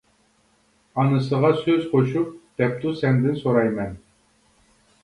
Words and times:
ئانىسىغا 1.03 1.51
سۆز 1.59 1.83
قوشۇپ، 1.93 2.33
دەپتۇ 2.63 2.95
سەندىن 3.05 3.41
سورايمەن. 3.45 3.97